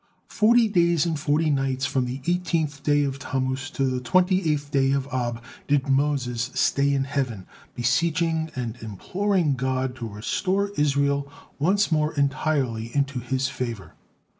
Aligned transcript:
Forty 0.29 0.67
days 0.67 1.05
and 1.05 1.19
forty 1.19 1.51
nights, 1.51 1.85
from 1.85 2.05
the 2.05 2.21
eighteenth 2.25 2.81
day 2.81 3.03
of 3.03 3.19
Tammus 3.19 3.69
to 3.73 3.83
the 3.85 3.99
twenty 3.99 4.51
eight 4.51 4.71
day 4.71 4.93
of 4.93 5.07
Ab, 5.13 5.43
did 5.67 5.87
Moses 5.89 6.49
stay 6.55 6.91
in 6.91 7.03
heaven, 7.03 7.45
beseeching 7.75 8.49
and 8.55 8.77
imploring 8.81 9.53
God 9.53 9.95
to 9.97 10.07
restore 10.07 10.69
Israel 10.75 11.31
once 11.59 11.91
more 11.91 12.15
entirely 12.15 12.89
into 12.95 13.19
His 13.19 13.47
favor. 13.47 13.93